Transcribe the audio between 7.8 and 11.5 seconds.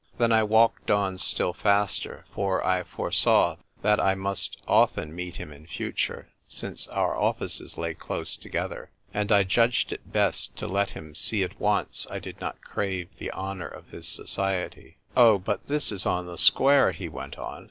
close together; and I judged it best to let him see